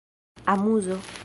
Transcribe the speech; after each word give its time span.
amuzo 0.47 0.97